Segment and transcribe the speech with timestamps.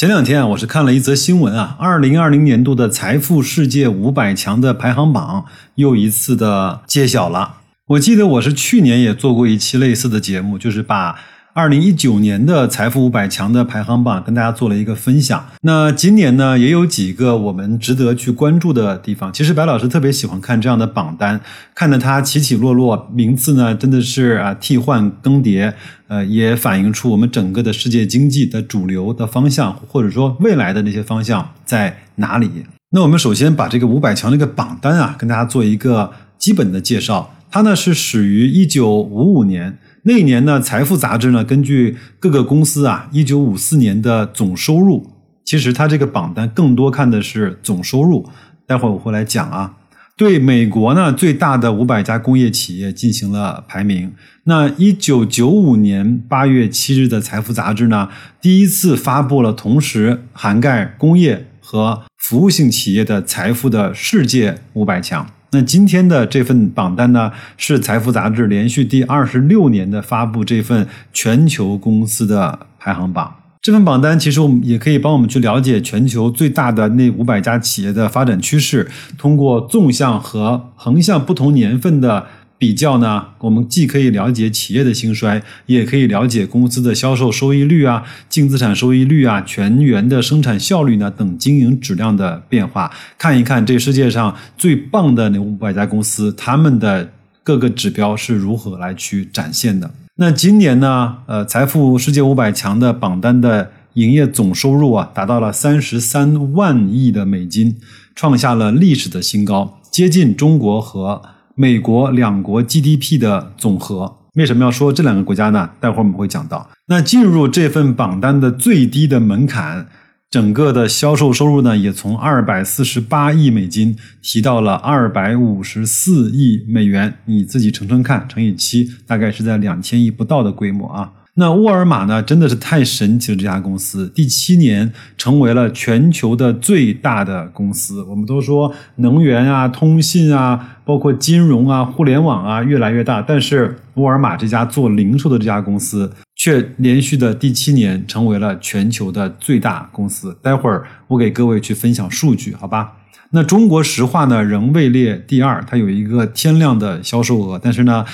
[0.00, 5.44] 前两天啊，我是看了一则新闻啊，二零二零年度的财富世界五百强的排行榜
[5.74, 7.56] 又一次的揭晓了。
[7.88, 11.18] 我记得我是去年也做过一期类似的节目，就是把。
[11.60, 15.46] 二零一九年的财富五百强的排行榜跟大家做了一个分享。
[15.60, 19.30] 那今年呢，也有几个我们值得去关注的地方。
[19.30, 21.38] 其实白老师特别喜欢看这样的榜单，
[21.74, 25.70] 看着它起起落落，名次呢真的是啊替换更迭，
[26.08, 32.50] 呃，也反映出我们整个的世界经济的主流的方向，或者说未来的那些方向在哪里。
[32.92, 37.34] 那我们首先把这个五百强这个榜单啊，跟大家做一个基本的介绍。
[37.50, 39.78] 它呢是始于一九五五年。
[40.02, 45.10] 那一年呢，《财富》杂志呢，根据各个公司啊，一九五四年的总收入，
[45.44, 48.26] 其实它这个榜单更多看的是总收入。
[48.66, 49.76] 待会儿我会来讲啊。
[50.16, 54.12] 对美国呢，最大的五百家工业企业进行了排名。
[54.44, 58.08] 那一九九五年八月七日的《财富》杂志呢，
[58.40, 65.26] 第一次发布了同时涵盖工业和服务性企业的财富的世界五百强。
[65.52, 73.34] 那今天的这份榜单呢，是《财富》杂志连续第二十六年的发布这份全球公司的排行榜。
[73.60, 82.26] 这份榜单其实我们也可以帮我们去了解全球最大的那五百家企业的发展趋势，通过纵向和横向不同年份的。
[82.60, 97.10] 比较呢，我们既可以了解企业的兴衰，也可以了解公司的销售收益率啊、净资产收益率啊、全员的生产效率呢等经营质量的变化，看一看这世界上最棒的那五百家公司，他们的
[97.42, 99.90] 各个指标是如何来去展现的。
[100.16, 107.76] 那今年呢，呃，财富世界五百强的榜单的营业总收入啊，达到了三十三万亿的美金，
[108.14, 111.22] 创下了历史的新高，接近中国和。
[111.54, 115.70] 美国两国 GDP 的总和，为什么要说这两个国家呢？
[115.80, 116.70] 待会儿我们会讲到。
[116.86, 119.86] 那进入这份榜单的最低的门槛，
[120.30, 127.14] 整个的销售收入呢，也从二百四十八亿美金提到了二百五十四亿美元。
[127.26, 131.12] 你自己乘乘看，乘以七，大概是在两千亿不到的规模啊。
[131.40, 133.38] 那沃尔玛呢，真的是太神奇了！
[133.38, 138.02] 这家公司第七年成为了全球的最大的公司。
[138.02, 150.36] 我们都说能源啊、通信啊、包括金融啊、互联网啊越来越大，但是沃尔玛这家做零售的这家公司却连续的第七年成为了全球的最大公司。
[150.42, 152.92] 待会儿我给各位去分享数据，好吧？
[153.30, 158.04] 那中国石化呢，仍位列第二，它有一个天量的销售额，但是呢。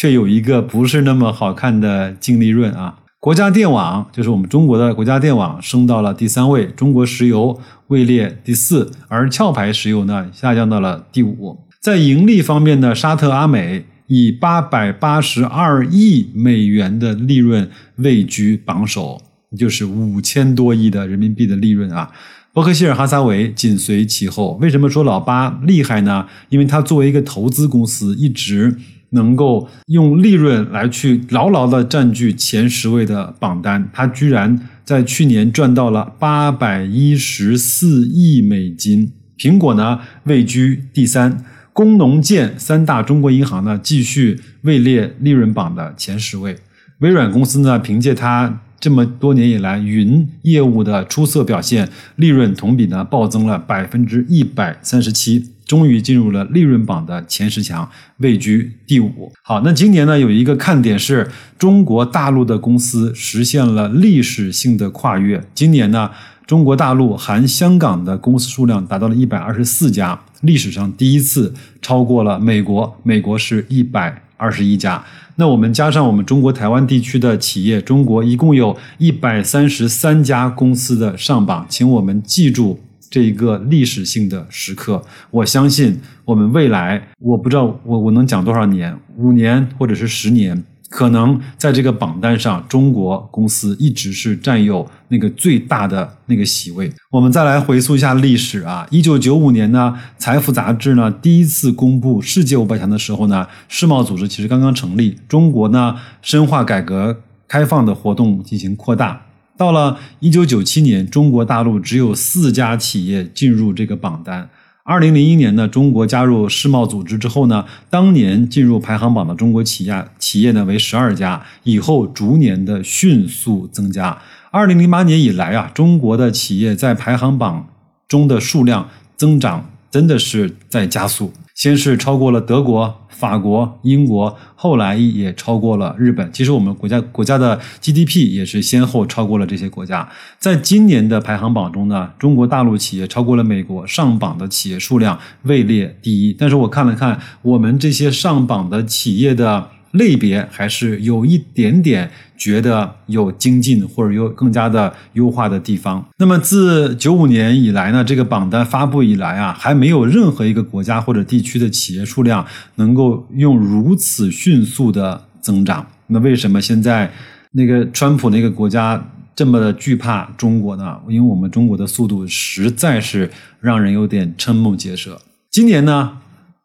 [0.00, 3.00] 却有一个不是那么好看的净利润啊！
[3.18, 11.58] 国家电网就是我们中国的国家电网升到了第三位，中国石油位列第四，而壳牌石油呢下降到了第五。
[11.82, 19.20] 在盈利方面呢，沙特阿美以八百八十二亿美元的利润位居榜首，
[19.54, 22.10] 就是五千多亿的人民币的利润啊！
[22.54, 24.58] 伯克希尔哈撒韦紧随其后。
[24.62, 26.26] 为什么说老八厉害呢？
[26.48, 28.78] 因为他作为一个投资公司，一直。
[29.10, 39.12] 能够用利润来去牢牢的占据前十位的榜单，它居然在去年赚到了八百一十四亿美金。
[39.38, 46.56] 苹果呢位居第三，工农建三大中国银行呢继续位列利润榜的前十位。
[46.98, 55.50] 微软公司呢凭借它这么多年以来云业务的出色表现，利润同比呢暴增了百分之一百三十七。
[55.70, 59.32] 终于进入了利润榜的前十强，位居第五。
[59.40, 65.40] 好，那今年呢有一个看点是中国大陆的公司实现了历史性的跨越。
[65.54, 66.10] 今年呢，
[66.44, 75.04] 中国大陆含香港的公司数量达到了一百二十四家，历史上第一次超过了美国，美国是一百二十一家。
[75.36, 82.80] 那我们加上我们中国台湾地区的企业，中国一共有一百三十三家公司的上榜，请我们记住。
[83.10, 96.92] 这一个历史性的时刻，我相信我们未来，我不知道我我能讲多少年，五年或者是十年，可能在这个榜单上，中国公司一直是占有那个最大的那个席位。
[97.10, 109.26] 我们再来回溯一下历史啊，一九九五年呢，《财富》杂志呢第一次公布世界五百强的时候呢，世贸组织其实刚刚成立，中国呢深化改革开放的活动进行扩大。
[109.60, 114.48] 到了一九九七年，中国大陆只有四家企业进入这个榜单，
[114.84, 124.16] 二零零一年呢，中国加入世贸组织之后呢，当年进入排行榜的中国企业企业呢为十二家，以后逐年的迅速增加。
[124.50, 127.68] 二零零八年以来啊，中国的企业在排行榜
[128.08, 131.34] 中的数量增长真的是在加速。
[131.60, 136.32] 先是超过了德国、法国、英国，后来也超过了日本。
[136.32, 140.08] 其实我们国家国家的 GDP 也是先后超过了这些国家。
[140.38, 146.32] 在今年的排行榜中呢，中国大陆企业超过了美国，上榜的企业数量位列第一。
[146.32, 149.68] 但是我看了看我们这些上榜的企业的。
[149.92, 156.04] 类别还是有一点点觉得有精进或者有更加的优化的地方。
[156.18, 162.46] 那么自九五年以来呢，这个榜单发布以来啊，还没有任何一个国家或者地区的企业数量
[162.76, 165.84] 能够用如此迅速的增长。
[166.06, 167.10] 那为什么现在
[167.52, 169.04] 那个川普那个国家
[169.34, 170.98] 这么的惧怕中国呢？
[171.08, 173.28] 因为我们中国的速度实在是
[173.60, 175.20] 让人有点瞠目结舌。
[175.50, 176.18] 今年呢，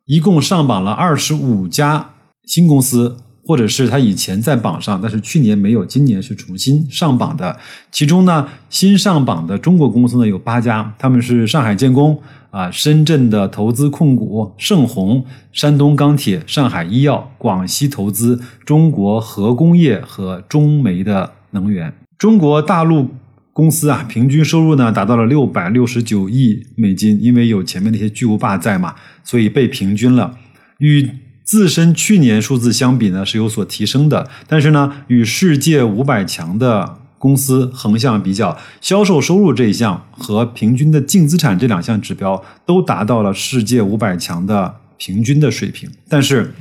[0.06, 2.12] 一共上榜了二十五家。
[2.46, 7.58] 新公司，或者是他以前在榜上，但是去年没有，今年是重新上榜的。
[7.92, 12.20] 其中呢，新上榜的中国公司呢有八家，他们是上海建工
[12.50, 21.94] 啊、深圳的投资控股、盛虹、山东钢铁、上海医药、广西投资、中国核工业和中煤的能源。
[22.18, 23.10] 中国大陆
[23.52, 30.38] 公司啊，平均收入呢达到了六百六十九亿美金，因为有前面那些巨无霸在嘛，所以被平均了。
[30.80, 31.10] 与
[31.46, 45.90] 自身去年数字相比呢是有所提升的，但是呢与世界五百强的公司横向比较，销售收入这一项和平均的净资产这两项指标都达到了世界五百强的平均的水平。
[46.10, 46.54] 但是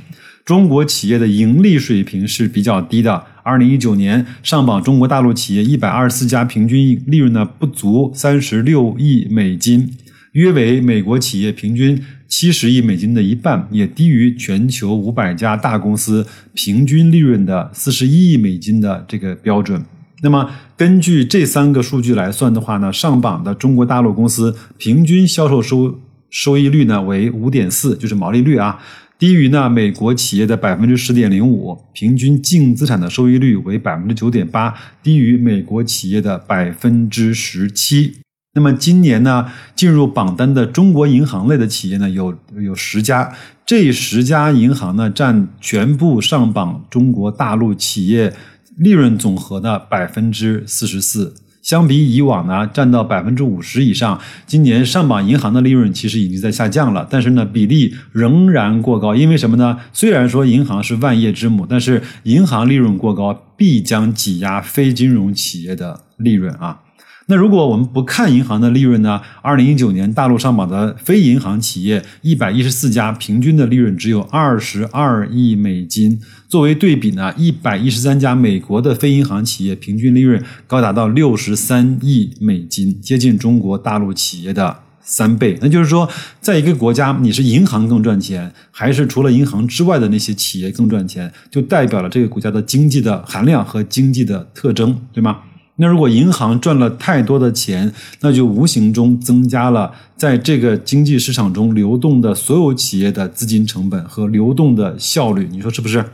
[0.45, 3.25] 中国企业的盈利水平是比较低的。
[3.43, 9.95] 二零一九年上榜中国大陆企业一百二十四家，平均利润呢不足三十六亿美金，
[10.35, 12.01] 约为美国企业平均。
[12.27, 19.81] 七十亿美金的一半，也低于全球五百家大公司平均利润的四十一亿美金的这个标准。
[20.21, 25.99] 那么，根据这三个数据来算的话呢，上榜的中国大陆公司平均销售收
[26.31, 28.79] 收益率呢为五点四，就是毛利率啊，
[29.19, 34.73] 低于呢美国企业的百分之十点零五，平均净资产的收益率为百分之九点八，
[35.03, 38.24] 低于美国企业的百分之十七。
[38.55, 43.33] 那么今年呢，进入榜单的中国银行类的企业呢，有有十家，
[43.65, 48.33] 这十家银行呢占全部上榜中国大陆企业
[48.77, 54.21] 利润总和的百分之四十四，相比以往呢，占到百分之五十以上。
[54.47, 59.13] 今年上榜银行的利润其实已经在下降了，但是呢，比例仍然过高。
[59.13, 59.77] 因为什么呢？
[59.91, 66.79] 虽然说银行是万业之母，但是银行利润过高，必将挤压非金融企业的利润啊。
[67.27, 69.19] 那如果我们不看银行的利润呢？
[69.41, 76.21] 二零一九年大陆上榜的非银行企业一百一十四家，平均的利润只有二十二亿美金。
[76.47, 85.57] 作为对比呢，一百一十三家美国的非银行企业平均利润高达到六十三亿美金，接近中国大陆企业的三倍。
[85.59, 86.07] 那就是说，
[86.39, 95.39] 在一个国家，你是银行更赚钱，还是除了银行之外的那些企业更赚钱，就代表了这个国家的经济的含量和经济的特征，对吗？
[95.77, 97.91] 那如果银行赚了太多的钱，
[98.21, 106.05] 那就无形中增加了在这个经济市场中流动的所有企业的资金成本和流动的效率，你说是不是？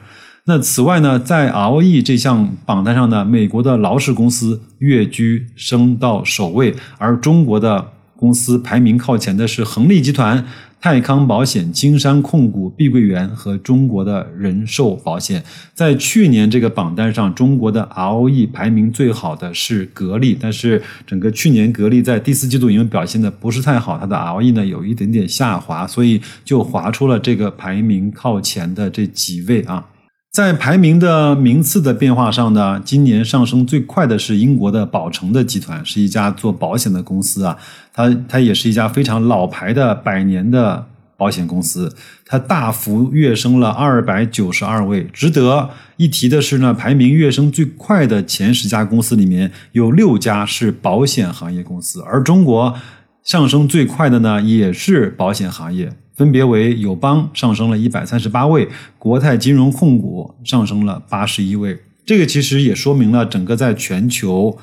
[0.46, 10.44] 那此外呢，在 ROE 这项榜单上呢，美国的劳氏公司跃居升到首位，而中国的公司排名靠前的是恒利集团。
[10.82, 15.44] 泰康保险、金山控股、碧桂园和中国的人寿保险，
[15.76, 29.86] 在去年这个榜单上，中国的 ROE 排名最好的是格力，但是整个去年格力在第四季度因为表现的不是太好，它的 ROE 呢有一点点下滑，所以就划出了这个排名靠前的这几位啊。
[30.32, 37.58] 在排名的名次的变化上呢，今年上升最快的是英国的宝城的集团，是一家做保险的公司啊。
[37.92, 41.94] 它它也是一家非常老牌的百年的保险公司，
[42.26, 45.04] 它大幅跃升了二百九十二位。
[45.12, 52.74] 值得一提的是呢，排名跃升最快的前十家公司里面有六家是保险行业公司，而中国
[53.22, 55.92] 上升最快的呢也是保险行业。
[56.22, 61.80] 分别为友邦上升了一百三十八位，国泰金融控股上升了八十一位。
[62.06, 64.56] 这个其实也说明了，整个在全球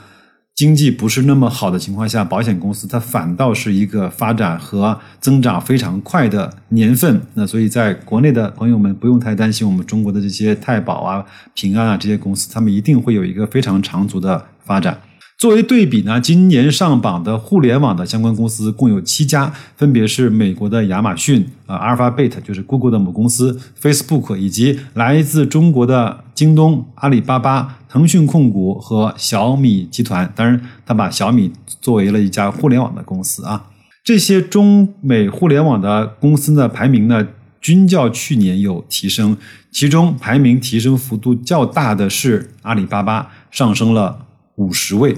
[0.55, 7.21] 经济不是那么好的情况下，保险公司它反倒是一个发展和增长非常快的年份。
[7.35, 14.97] 那所以在国内的朋友们不用太担心，我们中国的这些太保啊、平安啊这些公司，他们一定会有一个非常长足的发展。
[15.39, 30.29] 作为对比呢，今年上榜的互联网的相关公司共有七家，分别是美国的亚马逊啊、阿尔法贝特就是 Google 的母公司，Facebook 以及来自中国的京东、阿里巴巴、腾讯控股和小米集团。
[30.35, 33.71] 当然，他把小米作为了一家互联网的公司啊。
[34.03, 37.25] 这些中美互联网的公司的排名呢，
[37.61, 39.37] 均较去年有提升，
[39.71, 44.25] 其中排名提升幅度较大的是阿里巴巴，上升了。
[44.59, 45.17] 五十位，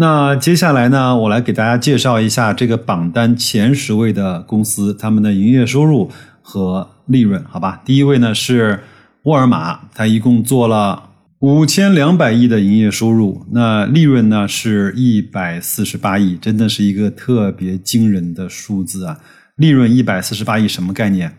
[0.00, 6.08] 那接下来呢，我来给大家介绍一下这个榜单前十位的公司，他们的营业收入
[6.40, 7.82] 和利润，好吧？
[7.84, 8.84] 第一位呢是
[9.24, 19.18] 沃尔玛，它一共做了五千两百亿的营业收入，那利润呢是一百四十八亿，真的是一个特别惊人的数字啊！
[19.56, 21.36] 利润一百四十八亿，什么概念？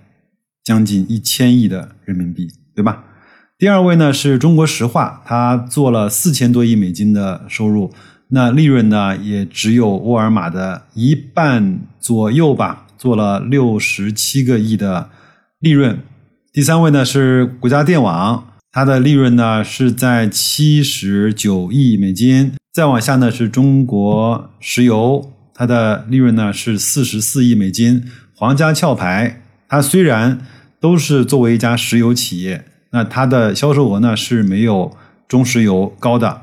[0.65, 3.05] 将近一千亿的人民币，对吧？
[3.57, 7.93] 第二位呢是中国石化，它做了四千多亿美金的收入，
[8.31, 15.09] 那利润呢也只有沃尔玛的一半左右吧，做了六十七个亿的
[15.59, 15.99] 利润。
[16.53, 22.53] 第三位呢是国家电网，它的利润呢是在七十九亿美金。
[22.71, 28.03] 再往下呢是中国石油，它的利润呢是四十四亿美金。
[28.35, 30.39] 皇家壳牌，它虽然
[30.79, 32.63] 都是作为一家石油企业。
[32.91, 34.95] 那它的销售额呢是没有
[35.27, 36.41] 中石油高的，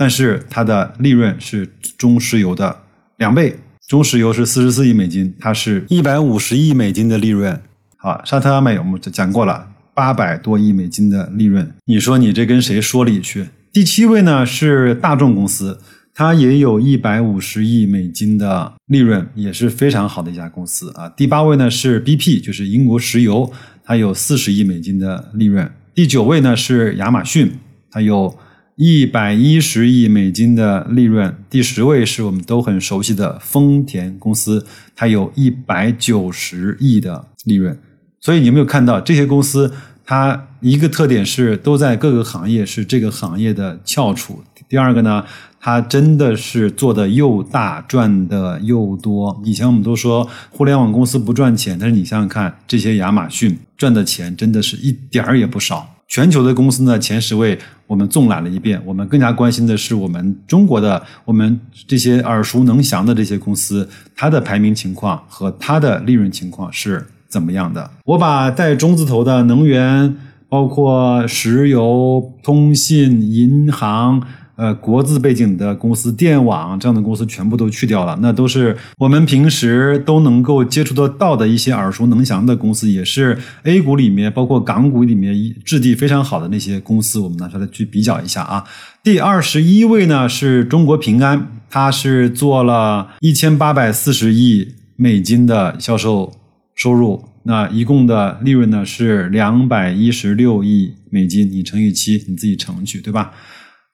[0.00, 2.74] 但是它的利润是中石油的
[3.18, 3.54] 两倍。
[3.86, 7.60] 中石油是四十四亿美金，它是一百五十亿美金的利润。
[7.98, 11.70] 好，沙特阿美我们讲过了，八百多亿美金的利润。
[11.84, 13.48] 你说你这跟谁说理去？
[13.74, 15.78] 第七位呢是大众公司，
[16.14, 21.10] 它也有一百五十亿美金的利润，也是非常好的一家公司啊。
[21.10, 23.52] 第八位呢是 BP，就是英国石油。
[23.84, 25.70] 它有四十亿美金的利润。
[25.94, 27.52] 第九位呢是亚马逊，
[27.90, 28.34] 它有
[28.82, 31.36] 一百一十亿美金的利润。
[31.50, 34.64] 第十位是我们都很熟悉的丰田公司，
[34.96, 37.78] 它有一百九十亿的利润。
[38.20, 39.70] 所以你有没有看到这些公司？
[40.02, 44.42] 它一个特点是都在各个行业是这个行业的翘楚。
[44.66, 45.26] 第二个呢？
[45.60, 49.42] 它真的是做的又大，赚的又多。
[49.44, 55.96] 以前我们都说互联网公司不赚钱，但是你想想看，这些亚马逊赚的钱真的是一点儿也不少。
[56.10, 67.88] 全球的公司呢，前十位我们纵览了一遍，我们更加关心的是我们中国的，我们这些耳熟能详的这些公司，它的排名情况和它的利润情况是怎么样的？
[68.04, 70.16] 我把带中字头的能源，
[70.48, 74.20] 包括石油、通信、银行。
[74.60, 88.64] 呃，国字背景的公司、电网这样的公司全部都去掉了，那都是我们平时都能够接触得到的一些耳熟能详的公司，也是 A 股里面，包括港股里面质地非常好的那些公司，我们拿出来去比较一下啊。
[89.02, 96.34] 第二十一位呢是中国平安，它是做了一千八百四十亿美金的销售
[96.74, 103.32] 收入，那一共的利润呢是两百一十六亿美金，你乘以七，你自己乘去，对吧？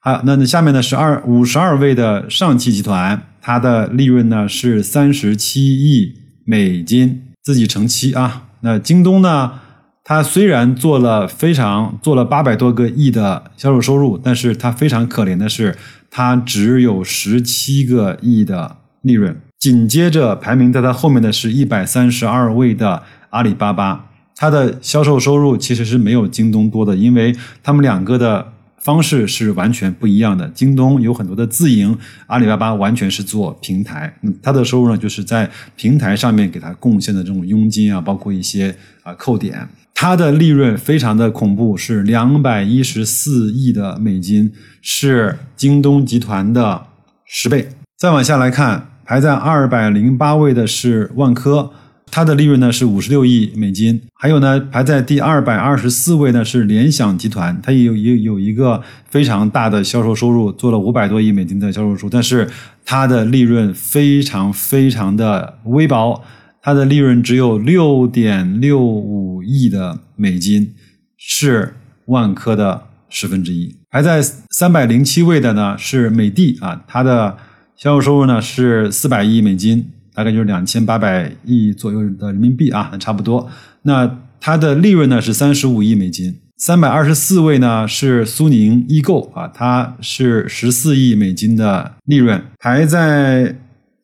[0.07, 6.13] 啊，那那下面呢是二五十二位的上汽集团，它的利润呢是三十七亿
[6.45, 8.43] 美金，自己乘七啊。
[8.61, 9.59] 那京东呢，
[10.05, 15.75] 它虽然做了非常做了八百多个亿的销售收入，但是它非常可怜的是，
[16.09, 19.35] 它只有十七个亿的利润。
[19.59, 24.05] 紧接着排名在它后面的是一百三十二位的阿里巴巴，
[24.37, 28.53] 它的销售收入其实是没有京东多的，因为他们两个的。
[28.87, 30.47] 方式是完全不一样的。
[30.55, 34.17] 京东有很多的自营，阿里巴巴完全是做平台。
[34.21, 39.67] 嗯，它的收入呢，就是在平台上面给它贡献的这种佣金啊，包括一些啊扣点。
[39.93, 46.87] 它的利润非常的恐怖，是两百一十四亿的美金，是京东集团的
[47.25, 47.67] 十倍。
[47.97, 51.73] 再往下来看，排在二百零八位的是万科。
[52.17, 62.49] 它的利润呢是五十六亿美金，还有呢排在第二百二十四位呢是联想集团，它也有有有一个非常大的销售收入，做了五百多亿美金的销售收入，但是
[62.83, 66.23] 它的利润非常非常的微薄，
[66.59, 70.73] 它的利润只有六点六五亿的美金，
[71.17, 73.75] 是万科的十分之一。
[73.91, 77.37] 排在三百零七位的呢是美的啊，它的
[77.75, 79.91] 销售收入呢是四百亿美金。
[80.17, 83.47] 大概就是两千八百亿左右的人民币啊，差不多。
[83.83, 86.35] 那它的利润呢是三十五亿美金。
[86.57, 92.43] 三百二十四位呢是苏宁易购啊，它是十四亿美金的利润。
[92.57, 93.55] 排在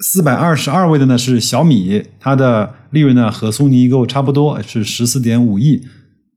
[0.02, 5.82] 四百二十二位的呢是小米，它的利润呢和苏宁易购差不多，是十四点五亿。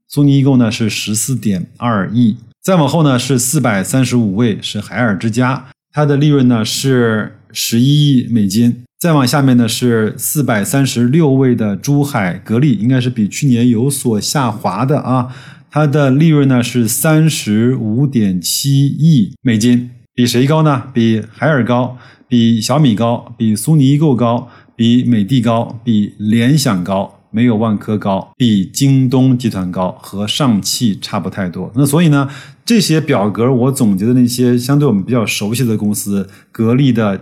[0.07, 2.37] 苏宁易购呢是十四点二亿。
[2.63, 5.65] 再往后呢是四百三十五位是海尔之家。
[5.93, 8.83] 它的利润呢是十一亿美金。
[8.99, 15.27] 再往下面呢是四百三十六位的珠海格力，应该是比去年有所下滑的啊。
[15.69, 20.85] 它的利润呢是三十五点七亿美金，比谁高呢？
[20.91, 21.95] 比海尔高，
[22.27, 31.71] 比小米高，比苏宁易购高，比美的高，比联想高，没有万科高，比京东集团高，和上汽差不太多。
[31.75, 32.27] 那所以呢，
[32.65, 37.21] 这些表格我总结的那些相对我们比较熟悉的公司，格力的。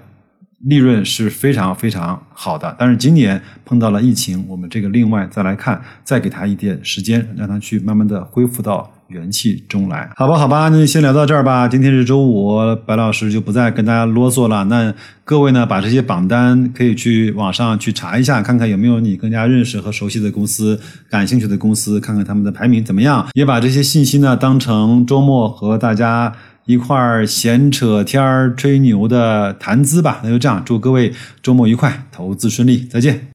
[0.59, 11.67] 利润是非常非常好的，但是今年碰到了疫情，我们这个另外再来看，再给他一点时间，让他去慢慢的恢复到元气中来，好吧，好吧，那就先聊到这儿吧。
[11.67, 14.63] 今天是周五，白老师就不再跟大家啰嗦了。
[14.63, 14.91] 那
[15.23, 23.27] 各位呢，把这些榜单可以去网上去查一下，看看有没有你更加认识和熟悉的公司、感兴趣的公司，看看他们的排名怎么样。
[23.33, 26.33] 也把这些信息呢当成周末和大家。
[26.65, 30.19] 一块儿闲扯天儿、吹牛的谈资吧。
[30.23, 33.21] 那就这样，祝各位周末愉快，投资顺利，再见。